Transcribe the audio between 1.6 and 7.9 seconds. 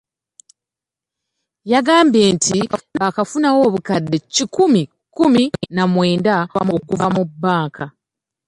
Yagambye nti baakafunawo obukadde kikumi kkumi na mwenda okuva mu banka.